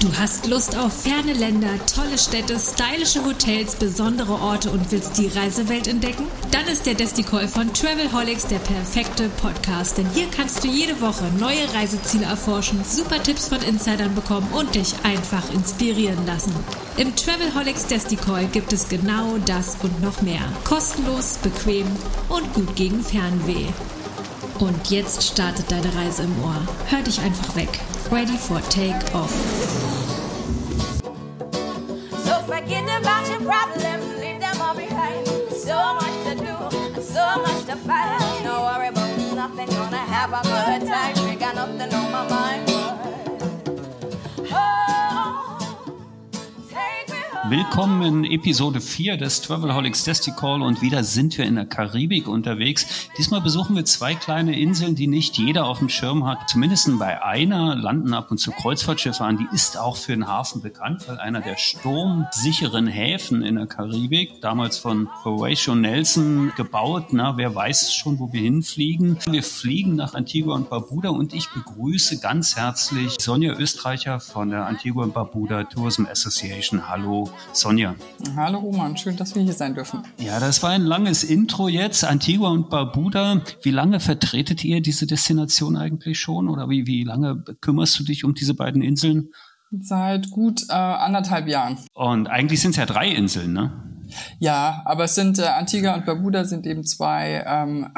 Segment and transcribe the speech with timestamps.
[0.00, 5.26] Du hast Lust auf ferne Länder, tolle Städte, stylische Hotels, besondere Orte und willst die
[5.26, 6.26] Reisewelt entdecken?
[6.52, 11.24] Dann ist der Desticall von Travelholics der perfekte Podcast, denn hier kannst du jede Woche
[11.40, 16.54] neue Reiseziele erforschen, super Tipps von Insidern bekommen und dich einfach inspirieren lassen.
[16.98, 20.42] Im Travelholics Desticall gibt es genau das und noch mehr.
[20.64, 21.86] Kostenlos, bequem
[22.28, 23.66] und gut gegen Fernweh.
[24.58, 26.56] Und jetzt startet deine Reise im Ohr.
[26.88, 27.68] Hör dich einfach weg.
[28.10, 29.32] Ready for take off.
[32.24, 35.26] So forget about your problems, leave them all behind.
[35.50, 38.44] So much to do and so much to find.
[38.44, 41.28] No worry about nothing, gonna have a good time.
[41.28, 42.65] We got nothing on my mind.
[47.48, 53.08] Willkommen in Episode 4 des Travelholics Desticall und wieder sind wir in der Karibik unterwegs.
[53.16, 56.50] Diesmal besuchen wir zwei kleine Inseln, die nicht jeder auf dem Schirm hat.
[56.50, 59.38] Zumindest bei einer landen ab und zu Kreuzfahrtschiffe an.
[59.38, 64.40] Die ist auch für den Hafen bekannt, weil einer der sturmsicheren Häfen in der Karibik,
[64.40, 67.12] damals von Horatio Nelson gebaut.
[67.12, 69.18] Na, wer weiß schon, wo wir hinfliegen.
[69.30, 74.66] Wir fliegen nach Antigua und Barbuda und ich begrüße ganz herzlich Sonja Österreicher von der
[74.66, 76.88] Antigua und Barbuda Tourism Association.
[76.88, 77.94] Hallo Sonja.
[78.36, 80.02] Hallo Roman, schön, dass wir hier sein dürfen.
[80.18, 82.04] Ja, das war ein langes Intro jetzt.
[82.04, 83.42] Antigua und Barbuda.
[83.62, 86.48] Wie lange vertretet ihr diese Destination eigentlich schon?
[86.48, 89.30] Oder wie, wie lange kümmerst du dich um diese beiden Inseln?
[89.80, 91.78] Seit gut äh, anderthalb Jahren.
[91.94, 93.82] Und eigentlich sind es ja drei Inseln, ne?
[94.38, 97.88] Ja, aber es sind äh, Antigua und Barbuda sind eben zwei ähm,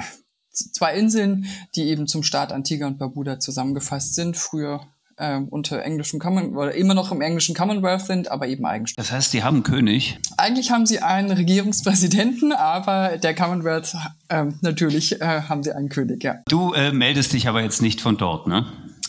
[0.51, 4.37] zwei Inseln, die eben zum Staat Antigua und Barbuda zusammengefasst sind.
[4.37, 4.81] Früher
[5.19, 9.09] ähm, unter englischem Common oder immer noch im englischen Commonwealth sind, aber eben eigenständig.
[9.09, 10.19] Das heißt, die haben einen König.
[10.37, 13.97] Eigentlich haben sie einen Regierungspräsidenten, aber der Commonwealth
[14.29, 16.37] ähm, natürlich äh, haben sie einen König, ja.
[16.49, 18.67] Du äh, meldest dich aber jetzt nicht von dort, ne?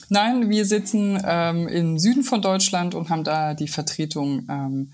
[0.10, 4.92] Nein, wir sitzen ähm, im Süden von Deutschland und haben da die Vertretung ähm,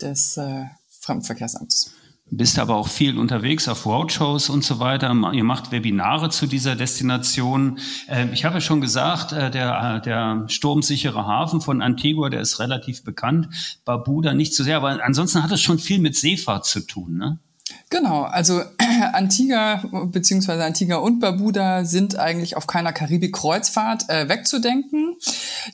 [0.00, 0.64] des äh,
[1.00, 1.92] Fremdenverkehrsamtes.
[2.30, 5.14] Bist aber auch viel unterwegs auf Roadshows und so weiter.
[5.32, 7.78] Ihr macht Webinare zu dieser Destination.
[8.08, 12.60] Ähm, Ich habe schon gesagt, äh, der, äh, der sturmsichere Hafen von Antigua, der ist
[12.60, 13.48] relativ bekannt.
[13.84, 17.38] Barbuda nicht so sehr, aber ansonsten hat es schon viel mit Seefahrt zu tun, ne?
[17.90, 18.62] Genau, also
[19.12, 25.16] Antigua beziehungsweise Antigua und Barbuda sind eigentlich auf keiner Karibik-Kreuzfahrt äh, wegzudenken.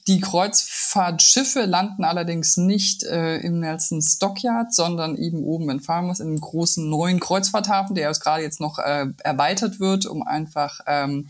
[0.07, 6.29] Die Kreuzfahrtschiffe landen allerdings nicht äh, im Nelson Stockyard, sondern eben oben in Farmers in
[6.29, 11.27] einem großen neuen Kreuzfahrthafen, der jetzt gerade jetzt noch äh, erweitert wird, um einfach ähm,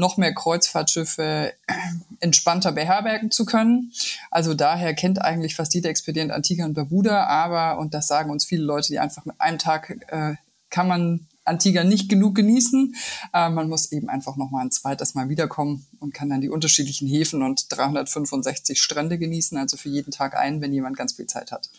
[0.00, 1.52] noch mehr Kreuzfahrtschiffe
[2.20, 3.92] entspannter beherbergen zu können.
[4.30, 8.44] Also daher kennt eigentlich fast jeder Expedient Antigua und Barbuda, aber, und das sagen uns
[8.44, 10.34] viele Leute, die einfach mit einem Tag äh,
[10.70, 12.94] kann man Antigua nicht genug genießen.
[13.32, 16.48] Äh, man muss eben einfach noch mal ein zweites Mal wiederkommen und kann dann die
[16.48, 21.26] unterschiedlichen Häfen und 365 Strände genießen, also für jeden Tag einen, wenn jemand ganz viel
[21.26, 21.70] Zeit hat.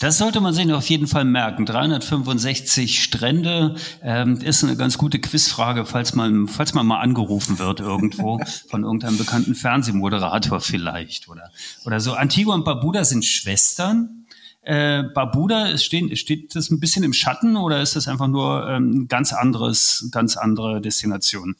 [0.00, 1.66] Das sollte man sich auf jeden Fall merken.
[1.66, 7.80] 365 Strände ähm, ist eine ganz gute Quizfrage, falls man, falls man mal angerufen wird
[7.80, 11.50] irgendwo von irgendeinem bekannten Fernsehmoderator vielleicht oder,
[11.84, 12.14] oder so.
[12.14, 14.19] Antigua und Barbuda sind Schwestern.
[14.62, 19.08] Äh, Barbuda, stehen, steht das ein bisschen im Schatten oder ist das einfach nur ähm,
[19.08, 21.56] ganz anderes, ganz andere Destination?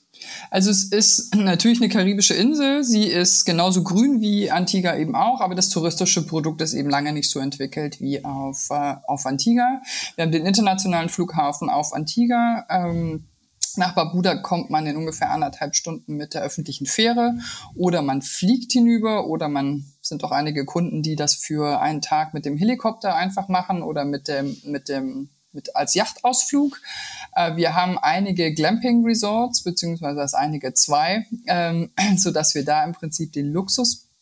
[0.51, 2.85] Also es ist natürlich eine karibische Insel.
[2.85, 7.15] Sie ist genauso grün wie Antigua eben auch, aber das touristische Produkt ist eben lange
[7.15, 9.81] nicht so entwickelt wie auf, äh, auf Antigua.
[10.17, 12.67] Wir haben den internationalen Flughafen auf Antigua.
[12.69, 13.25] Ähm,
[13.77, 17.35] nach Barbuda kommt man in ungefähr anderthalb Stunden mit der öffentlichen Fähre
[17.75, 22.35] oder man fliegt hinüber oder man sind auch einige Kunden, die das für einen Tag
[22.35, 26.81] mit dem Helikopter einfach machen oder mit dem, mit dem, mit als Yachtausflug.
[27.35, 32.85] Äh, wir haben einige Glamping Resorts, beziehungsweise das einige zwei, ähm, so dass wir da
[32.85, 33.53] im Prinzip den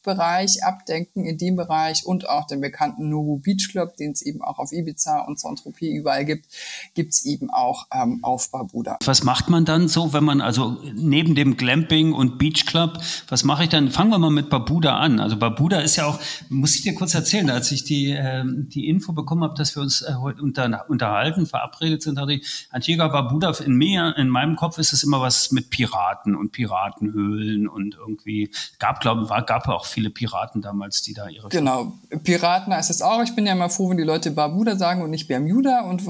[0.08, 4.42] Luxusbereich abdenken in dem Bereich und auch den bekannten Noru Beach Club, den es eben
[4.42, 6.46] auch auf Ibiza und Saint-Tropez überall gibt,
[6.94, 8.98] gibt's eben auch ähm, auf Barbuda.
[9.04, 12.98] Was macht man dann so, wenn man also neben dem Glamping und Beach Club,
[13.28, 13.90] was mache ich dann?
[13.90, 15.20] Fangen wir mal mit Barbuda an.
[15.20, 16.18] Also Barbuda ist ja auch,
[16.48, 19.82] muss ich dir kurz erzählen, als ich die, ähm, die Info bekommen habe, dass wir
[19.82, 24.56] uns äh, heute unter, unterhalten, verabredet sind, hatte ich Antigua Barbuda in mir, in meinem
[24.56, 29.86] Kopf ist es immer was mit Piraten und Piratenhöhlen und irgendwie gab, glaube gab auch
[29.98, 31.92] viele Piraten damals, die da ihre Genau,
[32.22, 33.20] Piraten heißt es auch.
[33.24, 36.04] Ich bin ja immer froh, wenn die Leute Barbuda sagen und nicht Bermuda und,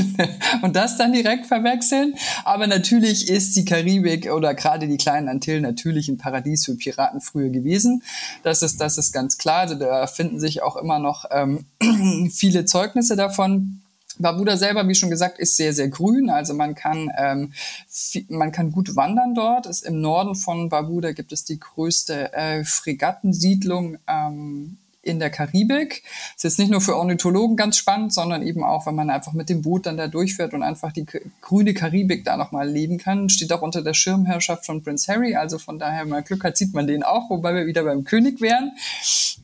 [0.62, 2.14] und das dann direkt verwechseln.
[2.44, 7.20] Aber natürlich ist die Karibik oder gerade die kleinen Antillen natürlich ein Paradies für Piraten
[7.20, 8.04] früher gewesen.
[8.44, 9.62] Das ist, das ist ganz klar.
[9.62, 11.66] Also da finden sich auch immer noch ähm,
[12.30, 13.80] viele Zeugnisse davon.
[14.18, 16.30] Barbuda selber, wie schon gesagt, ist sehr, sehr grün.
[16.30, 17.52] Also man kann, ähm,
[18.28, 19.66] man kann gut wandern dort.
[19.66, 26.02] Ist Im Norden von Barbuda gibt es die größte äh, Fregattensiedlung ähm, in der Karibik.
[26.02, 29.32] Das ist jetzt nicht nur für Ornithologen ganz spannend, sondern eben auch, wenn man einfach
[29.32, 31.06] mit dem Boot dann da durchfährt und einfach die
[31.40, 33.28] grüne Karibik da nochmal leben kann.
[33.28, 35.36] Steht auch unter der Schirmherrschaft von Prince Harry.
[35.36, 38.04] Also von daher, wenn man Glück hat, sieht man den auch, wobei wir wieder beim
[38.04, 38.72] König wären.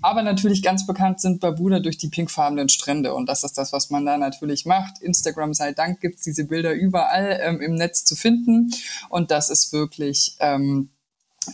[0.03, 3.15] Aber natürlich ganz bekannt sind Barbuda durch die pinkfarbenen Strände.
[3.15, 5.01] Und das ist das, was man da natürlich macht.
[5.01, 8.71] Instagram sei Dank gibt's diese Bilder überall ähm, im Netz zu finden.
[9.09, 10.37] Und das ist wirklich...
[10.41, 10.91] Ähm,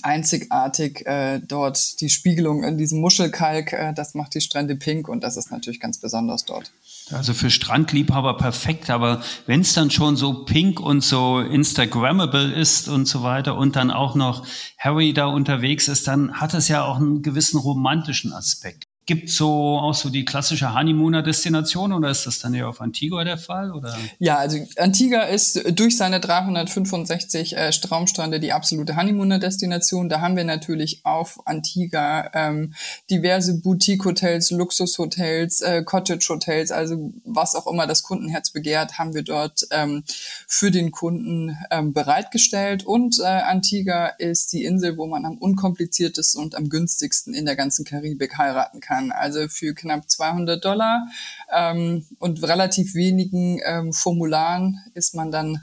[0.02, 5.22] einzigartig äh, dort die Spiegelung in diesem Muschelkalk, äh, das macht die Strände pink und
[5.22, 6.72] das ist natürlich ganz besonders dort.
[7.12, 12.88] Also für Strandliebhaber perfekt, aber wenn es dann schon so pink und so Instagrammable ist
[12.88, 14.44] und so weiter und dann auch noch
[14.78, 18.85] Harry da unterwegs ist, dann hat es ja auch einen gewissen romantischen Aspekt.
[19.06, 23.38] Gibt so auch so die klassische Honeymooner-Destination oder ist das dann eher auf Antigua der
[23.38, 23.70] Fall?
[23.70, 23.96] Oder?
[24.18, 30.08] Ja, also Antigua ist durch seine 365 äh, Traumstrände die absolute Honeymooner-Destination.
[30.08, 32.74] Da haben wir natürlich auf Antigua ähm,
[33.08, 39.68] diverse Boutique-Hotels, Luxushotels, äh, Cottage-Hotels, also was auch immer das Kundenherz begehrt, haben wir dort
[39.70, 40.02] ähm,
[40.48, 42.84] für den Kunden ähm, bereitgestellt.
[42.84, 47.54] Und äh, Antigua ist die Insel, wo man am unkompliziertesten und am günstigsten in der
[47.54, 49.12] ganzen Karibik heiraten kann kann.
[49.12, 51.06] Also für knapp 200 Dollar
[51.52, 55.60] ähm, und relativ wenigen ähm, Formularen ist man dann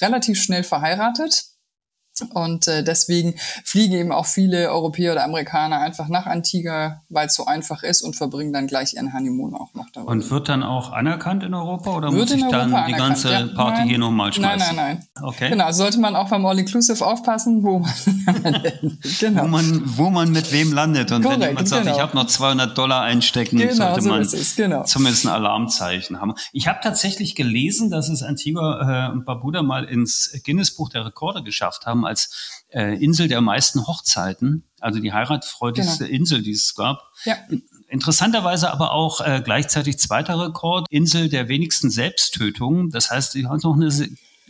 [0.00, 1.44] relativ schnell verheiratet.
[2.34, 7.34] Und äh, deswegen fliegen eben auch viele Europäer oder Amerikaner einfach nach Antigua, weil es
[7.34, 10.02] so einfach ist und verbringen dann gleich ihren Honeymoon auch noch da.
[10.02, 13.46] Und wird dann auch anerkannt in Europa oder wird muss ich dann die ganze ja.
[13.46, 13.88] Party nein.
[13.88, 14.76] hier nochmal schmeißen?
[14.76, 15.24] Nein, nein, nein.
[15.28, 15.50] Okay.
[15.50, 17.92] Genau, sollte man auch beim All-Inclusive aufpassen, wo man,
[19.18, 19.42] genau.
[19.42, 21.12] wo man wo man mit wem landet.
[21.12, 21.96] Und Korrekt, wenn jemand sagt, genau.
[21.96, 24.84] ich habe noch 200 Dollar einstecken, genau, sollte man so es, genau.
[24.84, 26.34] zumindest ein Alarmzeichen haben.
[26.52, 31.42] Ich habe tatsächlich gelesen, dass es Antigua äh, und Barbuda mal ins Guinness-Buch der Rekorde
[31.42, 36.16] geschafft haben, als äh, Insel der meisten Hochzeiten, also die heiratsfreudigste genau.
[36.16, 37.02] Insel, die es gab.
[37.24, 37.36] Ja.
[37.88, 42.90] Interessanterweise aber auch äh, gleichzeitig zweiter Rekord, Insel der wenigsten Selbsttötungen.
[42.90, 43.90] Das heißt, die hat noch eine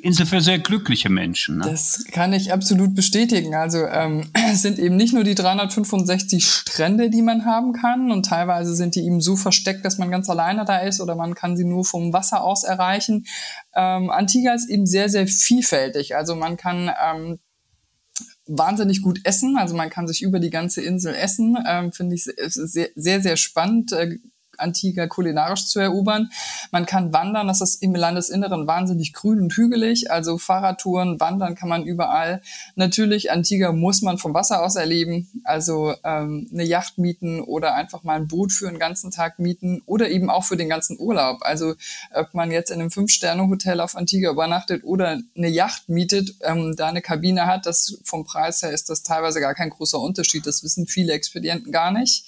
[0.02, 1.58] Insel für sehr glückliche Menschen.
[1.58, 1.64] Ne?
[1.70, 3.54] Das kann ich absolut bestätigen.
[3.54, 8.26] Also ähm, es sind eben nicht nur die 365 Strände, die man haben kann und
[8.26, 11.56] teilweise sind die eben so versteckt, dass man ganz alleine da ist oder man kann
[11.56, 13.26] sie nur vom Wasser aus erreichen.
[13.74, 16.16] Ähm, Antigua ist eben sehr, sehr vielfältig.
[16.16, 17.38] Also man kann ähm,
[18.46, 19.56] wahnsinnig gut essen.
[19.56, 21.56] Also man kann sich über die ganze Insel essen.
[21.66, 23.92] Ähm, Finde ich sehr, sehr, sehr spannend.
[23.92, 24.18] Äh,
[24.62, 26.30] Antigua kulinarisch zu erobern.
[26.70, 31.68] Man kann wandern, das ist im Landesinneren wahnsinnig grün und hügelig, also Fahrradtouren, wandern kann
[31.68, 32.42] man überall.
[32.76, 38.02] Natürlich, Antigua muss man vom Wasser aus erleben, also ähm, eine Yacht mieten oder einfach
[38.02, 41.38] mal ein Boot für einen ganzen Tag mieten oder eben auch für den ganzen Urlaub.
[41.42, 41.74] Also
[42.14, 46.88] ob man jetzt in einem Fünf-Sterne-Hotel auf Antigua übernachtet oder eine Yacht mietet, ähm, da
[46.88, 50.46] eine Kabine hat, das vom Preis her ist das teilweise gar kein großer Unterschied.
[50.46, 52.24] Das wissen viele Expedienten gar nicht.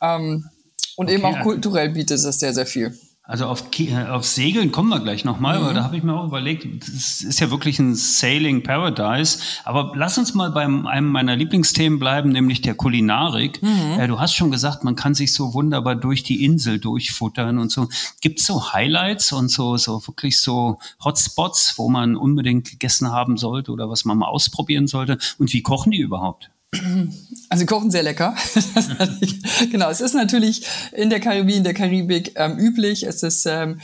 [0.00, 0.48] Ähm,
[0.96, 2.94] und okay, eben auch kulturell bietet es sehr, sehr viel.
[3.26, 5.64] Also auf, äh, auf Segeln kommen wir gleich nochmal, mhm.
[5.64, 9.38] weil da habe ich mir auch überlegt, das ist ja wirklich ein Sailing Paradise.
[9.64, 13.62] Aber lass uns mal bei einem meiner Lieblingsthemen bleiben, nämlich der Kulinarik.
[13.62, 13.98] Mhm.
[13.98, 17.72] Äh, du hast schon gesagt, man kann sich so wunderbar durch die Insel durchfuttern und
[17.72, 17.88] so.
[18.20, 23.38] Gibt es so Highlights und so, so wirklich so Hotspots, wo man unbedingt gegessen haben
[23.38, 25.16] sollte oder was man mal ausprobieren sollte?
[25.38, 26.50] Und wie kochen die überhaupt?
[27.48, 28.34] Also sie kochen sehr lecker.
[29.70, 33.04] genau, es ist natürlich in der Karibik, in der Karibik ähm, üblich.
[33.04, 33.80] Es ist ähm,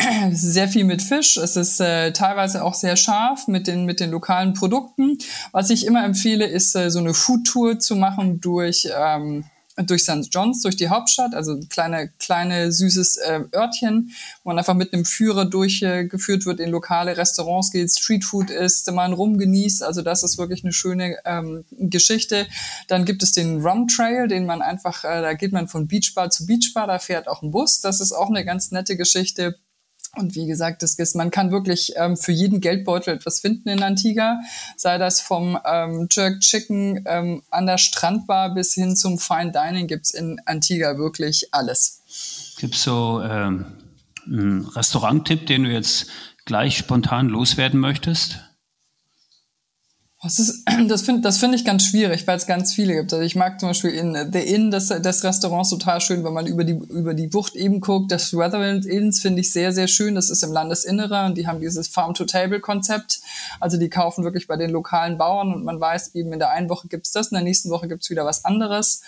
[0.32, 1.36] sehr viel mit Fisch.
[1.36, 5.18] Es ist äh, teilweise auch sehr scharf mit den, mit den lokalen Produkten.
[5.52, 9.44] Was ich immer empfehle, ist äh, so eine Foodtour zu machen durch ähm,
[9.76, 10.28] durch St.
[10.30, 14.10] John's, durch die Hauptstadt, also kleine, kleine süßes äh, Örtchen,
[14.42, 18.90] wo man einfach mit einem Führer durchgeführt äh, wird, in lokale Restaurants geht, Streetfood isst,
[18.90, 19.82] man rumgenießt.
[19.82, 22.46] Also das ist wirklich eine schöne ähm, Geschichte.
[22.88, 26.30] Dann gibt es den Rum Trail, den man einfach, äh, da geht man von Beachbar
[26.30, 27.80] zu Beachbar, da fährt auch ein Bus.
[27.80, 29.58] Das ist auch eine ganz nette Geschichte.
[30.16, 33.82] Und wie gesagt, das ist, man kann wirklich ähm, für jeden Geldbeutel etwas finden in
[33.82, 34.40] Antigua,
[34.76, 39.86] sei das vom ähm, Jerk Chicken ähm, an der Strandbar bis hin zum Fine Dining
[39.86, 42.02] gibt's in Antigua wirklich alles.
[42.58, 43.66] Gibt's so ähm,
[44.26, 46.06] einen Restauranttipp, den du jetzt
[46.44, 48.40] gleich spontan loswerden möchtest?
[50.22, 53.12] Das, das finde das find ich ganz schwierig, weil es ganz viele gibt.
[53.12, 56.46] Also ich mag zum Beispiel in The Inn das, das Restaurant total schön, wenn man
[56.46, 58.12] über die, über die Bucht eben guckt.
[58.12, 60.14] Das Weatherland Inns finde ich sehr, sehr schön.
[60.14, 63.20] Das ist im Landesinnere und die haben dieses Farm-to-Table-Konzept.
[63.60, 66.68] Also die kaufen wirklich bei den lokalen Bauern und man weiß eben, in der einen
[66.68, 69.02] Woche gibt's das, in der nächsten Woche gibt's wieder was anderes.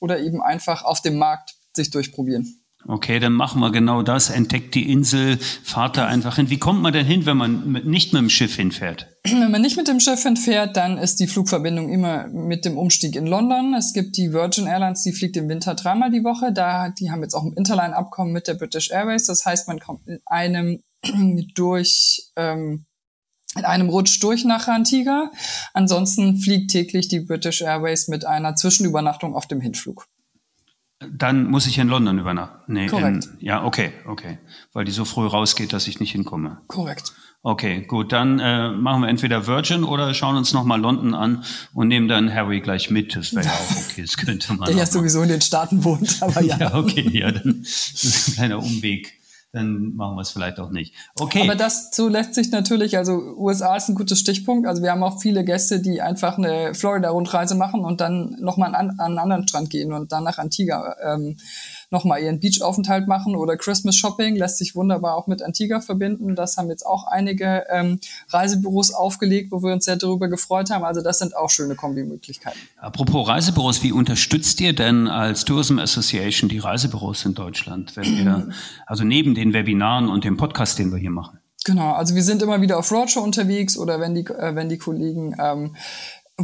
[0.00, 2.59] Oder eben einfach auf dem Markt sich durchprobieren.
[2.86, 4.30] Okay, dann machen wir genau das.
[4.30, 6.48] Entdeckt die Insel, fahrt da einfach hin.
[6.50, 9.06] Wie kommt man denn hin, wenn man nicht mit dem Schiff hinfährt?
[9.24, 13.16] Wenn man nicht mit dem Schiff hinfährt, dann ist die Flugverbindung immer mit dem Umstieg
[13.16, 13.74] in London.
[13.74, 16.54] Es gibt die Virgin Airlines, die fliegt im Winter dreimal die Woche.
[16.54, 19.26] Da, die haben jetzt auch ein Interline-Abkommen mit der British Airways.
[19.26, 20.80] Das heißt, man kommt in einem
[21.54, 22.86] durch ähm,
[23.56, 25.30] in einem Rutsch durch nach Antigua.
[25.74, 30.06] Ansonsten fliegt täglich die British Airways mit einer Zwischenübernachtung auf dem Hinflug.
[31.08, 32.72] Dann muss ich in London übernachten.
[32.72, 33.24] Nee, Korrekt.
[33.24, 34.38] In, ja, okay, okay.
[34.74, 36.60] Weil die so früh rausgeht, dass ich nicht hinkomme.
[36.66, 37.14] Korrekt.
[37.42, 38.12] Okay, gut.
[38.12, 41.42] Dann äh, machen wir entweder Virgin oder schauen uns nochmal London an
[41.72, 43.16] und nehmen dann Harry gleich mit.
[43.16, 44.02] Das wäre ja auch okay.
[44.02, 44.66] Das könnte man.
[44.66, 46.58] Der ja sowieso in den Staaten wohnt, aber ja.
[46.58, 49.19] Ja, okay, ja, dann das ist ein kleiner Umweg.
[49.52, 50.94] Dann machen wir es vielleicht auch nicht.
[51.18, 51.42] Okay.
[51.42, 54.68] Aber das so lässt sich natürlich, also USA ist ein gutes Stichpunkt.
[54.68, 58.90] Also wir haben auch viele Gäste, die einfach eine Florida-Rundreise machen und dann nochmal an,
[58.90, 61.36] an einen anderen Strand gehen und dann nach Antigua ähm,
[61.90, 66.36] nochmal ihren Beach-Aufenthalt machen oder Christmas Shopping lässt sich wunderbar auch mit Antigua verbinden.
[66.36, 70.84] Das haben jetzt auch einige ähm, Reisebüros aufgelegt, wo wir uns sehr darüber gefreut haben.
[70.84, 72.60] Also das sind auch schöne Kombimöglichkeiten.
[72.76, 78.48] Apropos Reisebüros, wie unterstützt ihr denn als Tourism Association die Reisebüros in Deutschland, wenn ihr,
[78.86, 81.38] also neben den Webinaren und dem Podcast, den wir hier machen?
[81.64, 84.78] Genau, also wir sind immer wieder auf Roadshow unterwegs oder wenn die, äh, wenn die
[84.78, 85.76] Kollegen ähm,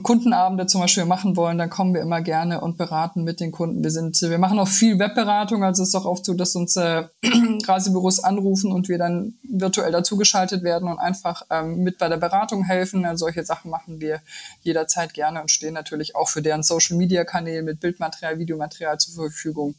[0.02, 3.82] Kundenabende zum Beispiel machen wollen, dann kommen wir immer gerne und beraten mit den Kunden.
[3.82, 6.76] Wir sind, wir machen auch viel Webberatung, also es ist auch oft so, dass uns
[6.76, 7.04] äh,
[7.66, 12.64] Reisebüros anrufen und wir dann virtuell dazugeschaltet werden und einfach ähm, mit bei der Beratung
[12.64, 13.04] helfen.
[13.04, 14.20] Also solche Sachen machen wir
[14.62, 19.14] jederzeit gerne und stehen natürlich auch für deren Social Media Kanäle mit Bildmaterial, Videomaterial zur
[19.14, 19.74] Verfügung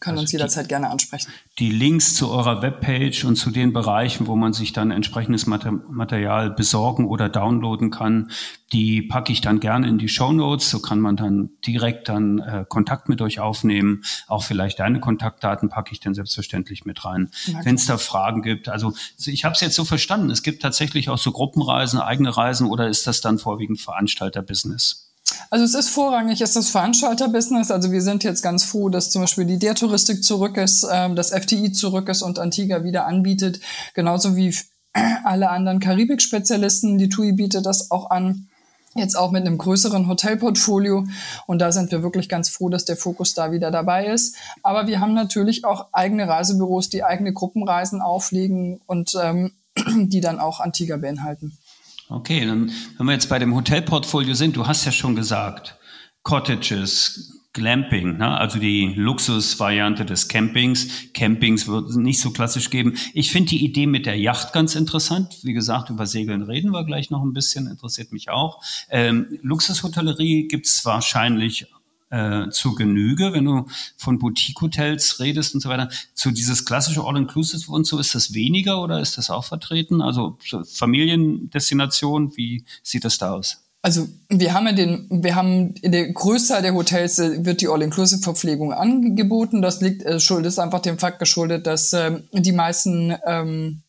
[0.00, 1.30] können Also uns die- jederzeit gerne ansprechen.
[1.58, 5.72] Die Links zu eurer Webpage und zu den Bereichen, wo man sich dann entsprechendes Mater-
[5.72, 8.30] Material besorgen oder downloaden kann,
[8.72, 10.70] die packe ich dann gerne in die Show Notes.
[10.70, 14.02] So kann man dann direkt dann äh, Kontakt mit euch aufnehmen.
[14.26, 17.30] Auch vielleicht deine Kontaktdaten packe ich dann selbstverständlich mit rein.
[17.62, 18.68] Wenn es da Fragen gibt.
[18.68, 18.92] Also
[19.24, 20.30] ich habe es jetzt so verstanden.
[20.30, 25.05] Es gibt tatsächlich auch so Gruppenreisen, eigene Reisen oder ist das dann vorwiegend Veranstalterbusiness?
[25.50, 27.70] Also es ist vorrangig, ist das Veranstalterbusiness.
[27.70, 31.16] Also wir sind jetzt ganz froh, dass zum Beispiel die der Touristik zurück ist, ähm,
[31.16, 33.60] das FTI zurück ist und Antigua wieder anbietet.
[33.94, 34.54] Genauso wie
[35.24, 36.98] alle anderen Karibik-Spezialisten.
[36.98, 38.48] Die TUI bietet das auch an.
[38.94, 41.06] Jetzt auch mit einem größeren Hotelportfolio.
[41.46, 44.36] Und da sind wir wirklich ganz froh, dass der Fokus da wieder dabei ist.
[44.62, 49.52] Aber wir haben natürlich auch eigene Reisebüros, die eigene Gruppenreisen auflegen und ähm,
[50.08, 51.58] die dann auch Antigua beinhalten.
[52.08, 55.76] Okay, dann, wenn wir jetzt bei dem Hotelportfolio sind, du hast ja schon gesagt,
[56.22, 58.38] Cottages, Glamping, ne?
[58.38, 61.12] also die Luxusvariante des Campings.
[61.14, 62.96] Campings wird es nicht so klassisch geben.
[63.14, 65.38] Ich finde die Idee mit der Yacht ganz interessant.
[65.42, 68.62] Wie gesagt, über Segeln reden wir gleich noch ein bisschen, interessiert mich auch.
[68.90, 71.66] Ähm, Luxushotellerie gibt's wahrscheinlich
[72.10, 75.88] äh, zu Genüge, wenn du von Boutique-Hotels redest und so weiter.
[76.14, 80.00] Zu dieses klassische All-Inclusive und so, ist das weniger oder ist das auch vertreten?
[80.00, 83.62] Also so Familiendestination, wie sieht das da aus?
[83.82, 87.68] Also wir haben ja den, wir haben in der Größe der Hotels äh, wird die
[87.68, 89.62] All-Inclusive-Verpflegung angeboten.
[89.62, 93.82] Das liegt äh, schuld ist einfach dem Fakt geschuldet, dass ähm, die meisten ähm,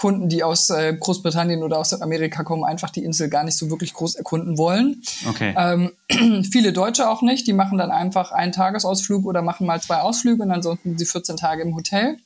[0.00, 3.68] Kunden, die aus äh, Großbritannien oder aus Amerika kommen, einfach die Insel gar nicht so
[3.68, 5.02] wirklich groß erkunden wollen.
[5.28, 5.54] Okay.
[5.54, 5.92] Ähm,
[6.50, 7.46] viele Deutsche auch nicht.
[7.46, 11.04] Die machen dann einfach einen Tagesausflug oder machen mal zwei Ausflüge und ansonsten sind sie
[11.04, 12.16] 14 Tage im Hotel.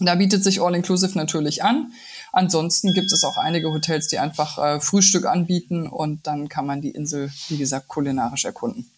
[0.00, 1.92] Da bietet sich All-Inclusive natürlich an.
[2.32, 6.80] Ansonsten gibt es auch einige Hotels, die einfach äh, Frühstück anbieten und dann kann man
[6.80, 8.90] die Insel, wie gesagt, kulinarisch erkunden.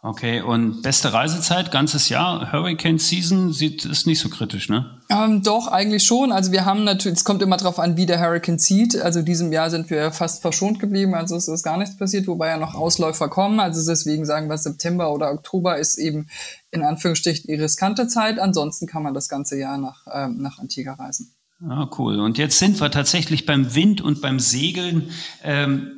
[0.00, 4.98] Okay, und beste Reisezeit, ganzes Jahr, Hurricane Season, sieht, ist nicht so kritisch, ne?
[5.10, 6.30] Ähm, doch, eigentlich schon.
[6.30, 8.96] Also wir haben natürlich, es kommt immer darauf an, wie der Hurricane zieht.
[8.96, 12.46] Also diesem Jahr sind wir fast verschont geblieben, also es ist gar nichts passiert, wobei
[12.46, 13.58] ja noch Ausläufer kommen.
[13.58, 16.28] Also deswegen sagen wir, September oder Oktober ist eben
[16.70, 18.38] in Anführungsstrichen die riskante Zeit.
[18.38, 21.34] Ansonsten kann man das ganze Jahr nach, ähm, nach Antigua reisen.
[21.68, 22.20] Ah, cool.
[22.20, 25.10] Und jetzt sind wir tatsächlich beim Wind und beim Segeln.
[25.42, 25.97] Ähm,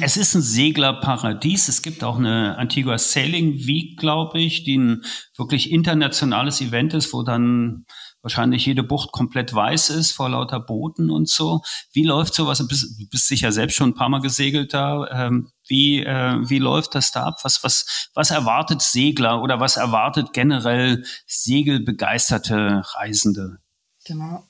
[0.00, 1.68] es ist ein Seglerparadies.
[1.68, 5.02] Es gibt auch eine Antigua Sailing Week, glaube ich, die ein
[5.36, 7.84] wirklich internationales Event ist, wo dann
[8.22, 11.62] wahrscheinlich jede Bucht komplett weiß ist vor lauter Booten und so.
[11.92, 12.58] Wie läuft sowas?
[12.58, 15.06] Du bist, bist sicher selbst schon ein paar Mal gesegelt da.
[15.12, 17.38] Ähm, wie, äh, wie läuft das da ab?
[17.44, 23.58] Was, was, was erwartet Segler oder was erwartet generell segelbegeisterte Reisende?
[24.04, 24.44] Genau.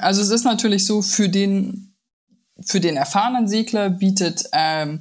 [0.00, 1.89] Also es ist natürlich so, für den,
[2.64, 5.00] für den erfahrenen Segler bietet ähm,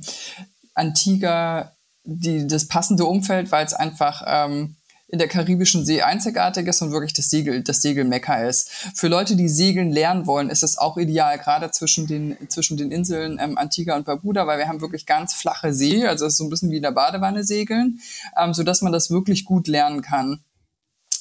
[0.74, 1.74] Antigua
[2.04, 4.76] die, das passende Umfeld, weil es einfach ähm,
[5.08, 8.70] in der karibischen See einzigartig ist und wirklich das Segel, das Segelmecker ist.
[8.94, 12.92] Für Leute, die segeln lernen wollen, ist es auch ideal, gerade zwischen den, zwischen den
[12.92, 16.38] Inseln ähm, Antigua und Barbuda, weil wir haben wirklich ganz flache See, also es ist
[16.38, 18.00] so ein bisschen wie in der Badewanne segeln,
[18.38, 20.44] ähm, sodass man das wirklich gut lernen kann.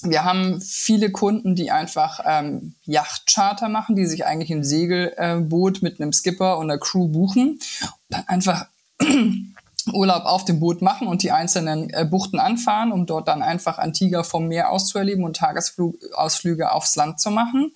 [0.02, 5.84] Wir haben viele Kunden, die einfach ähm, Yachtcharter machen, die sich eigentlich ein Segelboot äh,
[5.84, 7.60] mit einem Skipper und einer Crew buchen und
[8.08, 8.66] dann einfach
[9.92, 13.78] Urlaub auf dem Boot machen und die einzelnen äh, Buchten anfahren, um dort dann einfach
[13.78, 17.72] Antigua vom Meer aus zu erleben und Tagesausflüge aufs Land zu machen.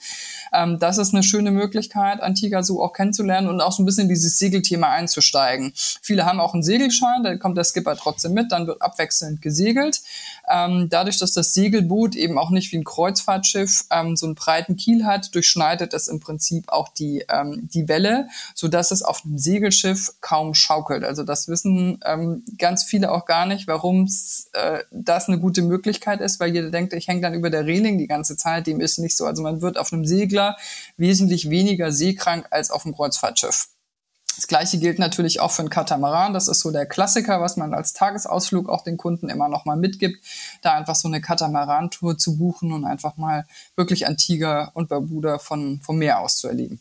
[0.52, 4.08] Ähm, das ist eine schöne Möglichkeit, Antigua so auch kennenzulernen und auch so ein bisschen
[4.08, 5.72] dieses Segelthema einzusteigen.
[5.74, 10.02] Viele haben auch einen Segelschein, da kommt der Skipper trotzdem mit, dann wird abwechselnd gesegelt.
[10.50, 14.76] Ähm, dadurch, dass das Segelboot eben auch nicht wie ein Kreuzfahrtschiff ähm, so einen breiten
[14.76, 19.24] Kiel hat, durchschneidet es im Prinzip auch die, ähm, die Welle, so dass es auf
[19.24, 21.04] einem Segelschiff kaum schaukelt.
[21.04, 24.08] Also das wissen ähm, ganz viele auch gar nicht, warum
[24.52, 27.98] äh, das eine gute Möglichkeit ist, weil jeder denkt, ich hänge dann über der Reling
[27.98, 28.66] die ganze Zeit.
[28.66, 29.26] Dem ist nicht so.
[29.26, 30.41] Also man wird auf einem Segler
[30.96, 33.68] wesentlich weniger seekrank als auf einem Kreuzfahrtschiff.
[34.36, 36.32] Das gleiche gilt natürlich auch für einen Katamaran.
[36.32, 39.76] Das ist so der Klassiker, was man als Tagesausflug auch den Kunden immer noch mal
[39.76, 40.24] mitgibt,
[40.62, 43.46] da einfach so eine Katamaran-Tour zu buchen und einfach mal
[43.76, 46.80] wirklich Antigua und Barbuda von, vom Meer aus zu erleben.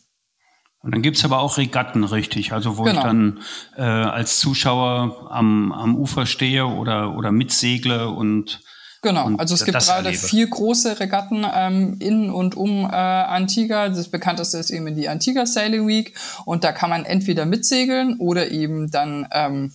[0.80, 2.98] Und dann gibt's aber auch Regatten, richtig, also wo genau.
[2.98, 3.40] ich dann
[3.76, 8.60] äh, als Zuschauer am, am Ufer stehe oder, oder mitsegle und
[9.02, 10.26] Genau, und also es gibt gerade erlebe.
[10.26, 13.88] vier große Regatten ähm, in und um äh, Antigua.
[13.88, 18.52] Das bekannteste ist eben die Antigua Sailing Week und da kann man entweder mitsegeln oder
[18.52, 19.72] eben dann ähm,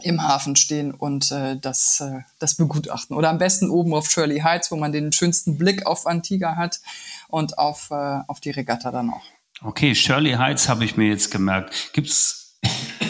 [0.00, 3.16] im Hafen stehen und äh, das, äh, das begutachten.
[3.16, 6.80] Oder am besten oben auf Shirley Heights, wo man den schönsten Blick auf Antigua hat
[7.28, 9.22] und auf, äh, auf die Regatta dann auch.
[9.62, 11.92] Okay, Shirley Heights habe ich mir jetzt gemerkt.
[11.92, 12.41] Gibt's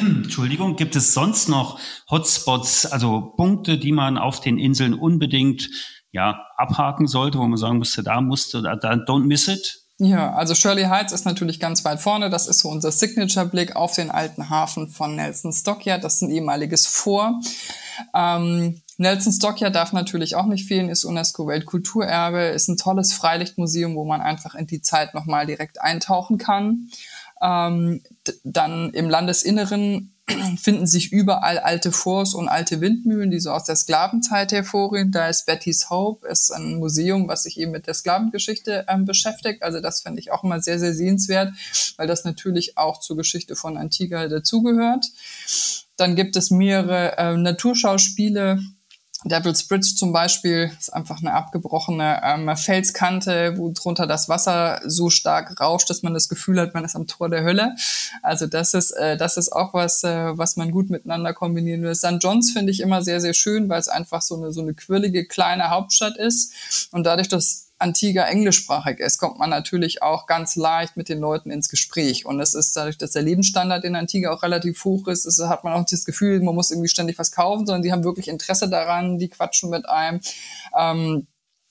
[0.25, 1.78] Entschuldigung, gibt es sonst noch
[2.11, 5.68] Hotspots, also Punkte, die man auf den Inseln unbedingt
[6.11, 9.82] ja abhaken sollte, wo man sagen müsste, da musste, da, da don't miss it?
[9.99, 12.28] Ja, also Shirley Heights ist natürlich ganz weit vorne.
[12.28, 16.02] Das ist so unser Signature-Blick auf den alten Hafen von Nelson Stockyard.
[16.02, 17.40] Das ist ein ehemaliges Vor.
[18.14, 24.04] Ähm, Nelson Stockyard darf natürlich auch nicht fehlen, ist UNESCO-Weltkulturerbe, ist ein tolles Freilichtmuseum, wo
[24.04, 26.88] man einfach in die Zeit nochmal direkt eintauchen kann.
[27.42, 28.02] Ähm,
[28.44, 30.12] dann im Landesinneren
[30.56, 35.11] finden sich überall alte Forts und alte Windmühlen, die so aus der Sklavenzeit hervorgehen.
[35.11, 39.62] Da ist Betty's Hope, ist ein Museum, was sich eben mit der Sklavengeschichte ähm, beschäftigt.
[39.62, 41.52] Also das finde ich auch immer sehr, sehr sehenswert,
[41.96, 45.07] weil das natürlich auch zur Geschichte von Antigua dazugehört.
[45.96, 48.61] Dann gibt es mehrere äh, Naturschauspiele,
[49.24, 55.11] Devil's Bridge zum Beispiel ist einfach eine abgebrochene ähm, Felskante, wo drunter das Wasser so
[55.11, 57.74] stark rauscht, dass man das Gefühl hat, man ist am Tor der Hölle.
[58.22, 61.94] Also das ist, äh, das ist auch was, äh, was man gut miteinander kombinieren will.
[61.94, 62.18] St.
[62.20, 65.26] John's finde ich immer sehr, sehr schön, weil es einfach so eine, so eine quirlige
[65.26, 66.88] kleine Hauptstadt ist.
[66.92, 71.51] Und dadurch, dass Antigua englischsprachig ist, kommt man natürlich auch ganz leicht mit den Leuten
[71.51, 72.25] ins Gespräch.
[72.25, 75.64] Und es ist dadurch, dass der Lebensstandard in Antigua auch relativ hoch ist, ist hat
[75.64, 78.68] man auch das Gefühl, man muss irgendwie ständig was kaufen, sondern die haben wirklich Interesse
[78.68, 80.21] daran, die quatschen mit einem.
[80.79, 81.27] Ähm,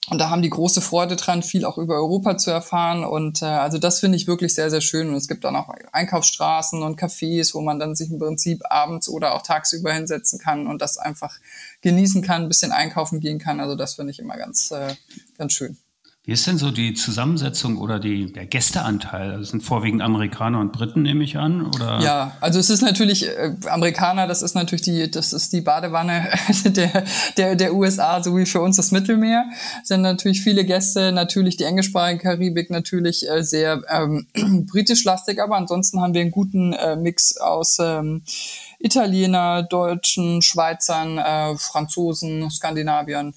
[0.10, 3.04] und da haben die große Freude dran, viel auch über Europa zu erfahren.
[3.04, 5.10] Und äh, also das finde ich wirklich sehr, sehr schön.
[5.10, 9.08] Und es gibt dann auch Einkaufsstraßen und Cafés, wo man dann sich im Prinzip abends
[9.08, 11.38] oder auch tagsüber hinsetzen kann und das einfach
[11.82, 13.60] genießen kann, ein bisschen einkaufen gehen kann.
[13.60, 14.96] Also das finde ich immer ganz, äh,
[15.38, 15.78] ganz schön.
[16.24, 19.40] Wie ist denn so die Zusammensetzung oder die, der Gästeanteil?
[19.40, 22.00] Das sind vorwiegend Amerikaner und Briten, nehme ich an, oder?
[22.00, 26.30] Ja, also es ist natürlich, äh, Amerikaner, das ist natürlich die, das ist die Badewanne
[26.66, 27.06] der,
[27.38, 29.46] der, der USA, so wie für uns das Mittelmeer.
[29.84, 34.28] Sind natürlich viele Gäste, natürlich die englischsprachige Karibik, natürlich äh, sehr ähm,
[34.72, 38.22] britisch-lastig, aber ansonsten haben wir einen guten äh, Mix aus ähm,
[38.78, 43.34] Italiener, Deutschen, Schweizern, äh, Franzosen, Skandinaviern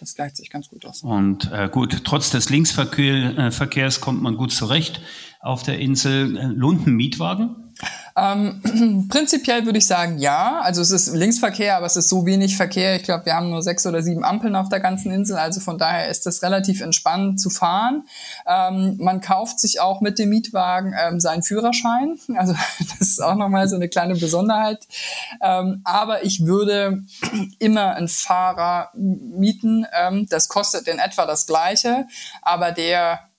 [0.00, 1.02] das gleicht sich ganz gut aus.
[1.02, 5.00] Und äh, gut, trotz des Linksverkehrs äh, kommt man gut zurecht
[5.40, 6.36] auf der Insel.
[6.36, 7.69] Äh, lohnt ein Mietwagen?
[8.16, 10.60] Ähm, prinzipiell würde ich sagen, ja.
[10.60, 12.96] Also es ist Linksverkehr, aber es ist so wenig Verkehr.
[12.96, 15.36] Ich glaube, wir haben nur sechs oder sieben Ampeln auf der ganzen Insel.
[15.36, 18.04] Also von daher ist es relativ entspannt zu fahren.
[18.46, 22.18] Ähm, man kauft sich auch mit dem Mietwagen ähm, seinen Führerschein.
[22.40, 24.86] Also das ist auch nochmal so eine kleine Besonderheit.
[25.42, 27.04] Ähm, aber ich würde
[27.58, 29.84] immer einen Fahrer mieten.
[29.92, 32.06] Ähm, das kostet in etwa das Gleiche,
[32.40, 33.29] aber der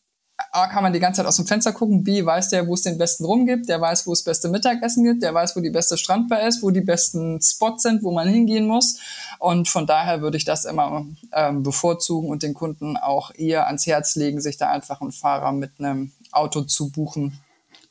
[0.53, 2.81] A, kann man die ganze Zeit aus dem Fenster gucken, B, weiß der, wo es
[2.81, 5.69] den besten Rum gibt, der weiß, wo es beste Mittagessen gibt, der weiß, wo die
[5.69, 8.99] beste Strandbar ist, wo die besten Spots sind, wo man hingehen muss.
[9.39, 13.87] Und von daher würde ich das immer ähm, bevorzugen und den Kunden auch eher ans
[13.87, 17.39] Herz legen, sich da einfach einen Fahrer mit einem Auto zu buchen.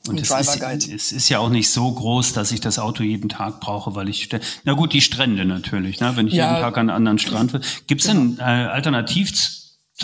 [0.06, 3.28] Und es ist, es ist, ja auch nicht so groß, dass ich das Auto jeden
[3.28, 4.30] Tag brauche, weil ich,
[4.64, 6.12] na gut, die Strände natürlich, ne?
[6.16, 7.60] wenn ich ja, jeden Tag an einen anderen Strand will.
[7.86, 8.20] Gibt es genau.
[8.20, 9.30] denn äh, alternativ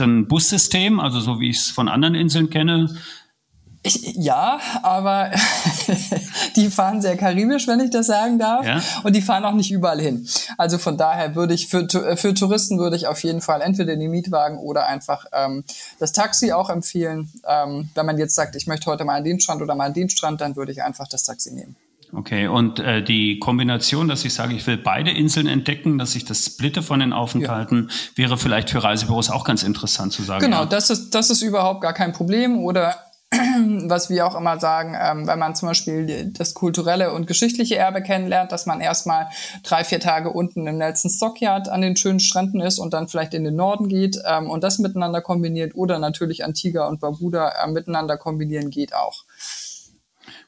[0.05, 2.97] ein Bussystem, also so wie ich es von anderen Inseln kenne?
[3.87, 5.31] Ich, ja, aber
[6.57, 8.67] die fahren sehr karibisch, wenn ich das sagen darf.
[8.67, 8.83] Ja?
[9.05, 10.27] Und die fahren auch nicht überall hin.
[10.59, 14.11] Also von daher würde ich für, für Touristen würde ich auf jeden Fall entweder den
[14.11, 15.63] Mietwagen oder einfach ähm,
[16.01, 17.31] das Taxi auch empfehlen.
[17.47, 19.95] Ähm, wenn man jetzt sagt, ich möchte heute mal an den Strand oder mal an
[19.95, 21.77] den Strand, dann würde ich einfach das Taxi nehmen.
[22.13, 26.25] Okay, und äh, die Kombination, dass ich sage, ich will beide Inseln entdecken, dass ich
[26.25, 28.17] das splitte von den Aufenthalten, ja.
[28.17, 30.45] wäre vielleicht für Reisebüros auch ganz interessant zu sagen.
[30.45, 30.67] Genau, ja.
[30.67, 32.59] das, ist, das ist überhaupt gar kein Problem.
[32.59, 32.95] Oder
[33.89, 38.03] was wir auch immer sagen, ähm, wenn man zum Beispiel das kulturelle und geschichtliche Erbe
[38.03, 39.27] kennenlernt, dass man erstmal
[39.65, 43.35] drei, vier Tage unten im Nelson Stockyard an den schönen Stränden ist und dann vielleicht
[43.35, 47.71] in den Norden geht ähm, und das miteinander kombiniert oder natürlich Antigua und Barbuda äh,
[47.71, 49.25] miteinander kombinieren geht auch.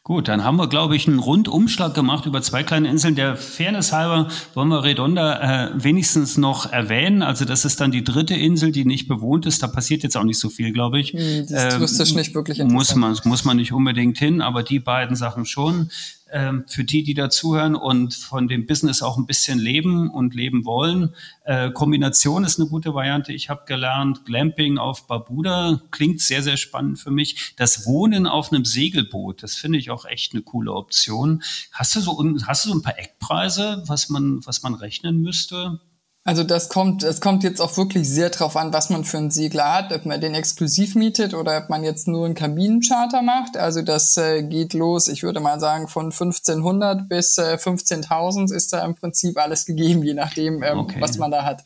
[0.08, 3.14] Gut, dann haben wir, glaube ich, einen Rundumschlag gemacht über zwei kleine Inseln.
[3.14, 7.20] Der Fairness halber wollen wir Redonda äh, wenigstens noch erwähnen.
[7.20, 9.62] Also das ist dann die dritte Insel, die nicht bewohnt ist.
[9.62, 11.12] Da passiert jetzt auch nicht so viel, glaube ich.
[11.12, 12.72] Hm, die ist touristisch ähm, nicht wirklich interessant.
[12.72, 15.90] Muss man, muss man nicht unbedingt hin, aber die beiden Sachen schon
[16.32, 20.64] ähm, für die, die dazuhören und von dem Business auch ein bisschen leben und leben
[20.64, 21.14] wollen.
[21.44, 23.32] Äh, Kombination ist eine gute Variante.
[23.32, 27.54] Ich habe gelernt, Glamping auf Barbuda klingt sehr, sehr spannend für mich.
[27.56, 31.42] Das Wohnen auf einem Segelboot, das finde ich auch echt eine coole Option.
[31.72, 35.80] Hast du so, hast du so ein paar Eckpreise, was man, was man rechnen müsste?
[36.28, 39.30] Also das kommt, es kommt jetzt auch wirklich sehr drauf an, was man für einen
[39.30, 43.56] Segler hat, ob man den exklusiv mietet oder ob man jetzt nur einen Kabinencharter macht.
[43.56, 48.74] Also das äh, geht los, ich würde mal sagen, von 1500 bis äh, 15.000 ist
[48.74, 51.00] da im Prinzip alles gegeben, je nachdem, ähm, okay.
[51.00, 51.64] was man da hat.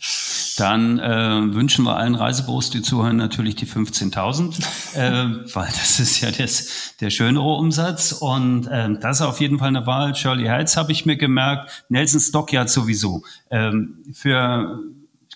[0.59, 4.61] Dann äh, wünschen wir allen Reisebüros, die zuhören, natürlich die 15.000,
[4.95, 8.13] äh, weil das ist ja das, der schönere Umsatz.
[8.13, 10.15] Und äh, das ist auf jeden Fall eine Wahl.
[10.15, 13.25] Shirley Heights habe ich mir gemerkt, Nelson Stockyard sowieso.
[13.51, 14.05] Ähm,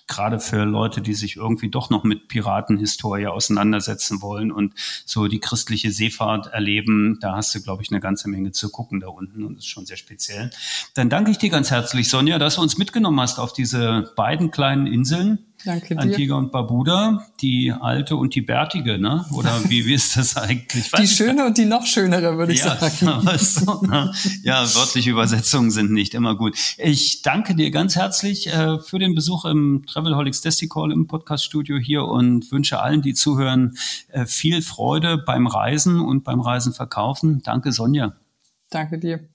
[0.07, 4.75] gerade für Leute, die sich irgendwie doch noch mit Piratenhistorie auseinandersetzen wollen und
[5.05, 9.01] so die christliche Seefahrt erleben, da hast du, glaube ich, eine ganze Menge zu gucken
[9.01, 10.51] da unten und das ist schon sehr speziell.
[10.95, 14.51] Dann danke ich dir ganz herzlich, Sonja, dass du uns mitgenommen hast auf diese beiden
[14.51, 15.39] kleinen Inseln.
[15.67, 16.01] Danke dir.
[16.01, 19.27] Antigua und Barbuda, die alte und die bärtige, ne?
[19.33, 20.93] Oder wie, wie ist das eigentlich?
[20.93, 23.27] die schöne und die noch schönere, würde ich ja, sagen.
[23.39, 24.13] So, ne?
[24.45, 26.57] Ja, wörtliche Übersetzungen sind nicht immer gut.
[26.79, 32.05] Ich danke dir ganz herzlich äh, für den Besuch im Travelholics Desticall im Podcaststudio hier
[32.05, 33.77] und wünsche allen, die zuhören,
[34.09, 37.43] äh, viel Freude beim Reisen und beim Reisen verkaufen.
[37.43, 38.15] Danke, Sonja.
[38.71, 39.29] Danke dir.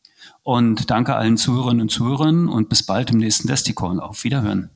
[0.44, 4.00] Und danke allen Zuhörerinnen und Zuhörern und bis bald im nächsten Desticall.
[4.00, 4.70] Auf Wiederhören.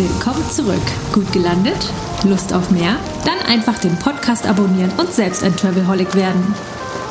[0.00, 0.80] Willkommen zurück.
[1.12, 1.92] Gut gelandet?
[2.24, 2.96] Lust auf mehr?
[3.26, 6.54] Dann einfach den Podcast abonnieren und selbst ein Travelholic werden.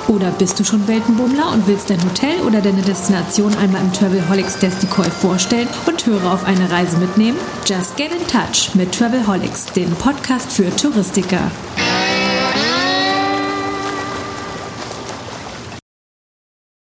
[0.07, 4.57] Oder bist du schon Weltenbummler und willst dein Hotel oder deine Destination einmal im Travelholics
[4.57, 7.37] Desticoy vorstellen und Hörer auf eine Reise mitnehmen?
[7.63, 11.51] Just get in touch mit Travelholics, dem Podcast für Touristiker.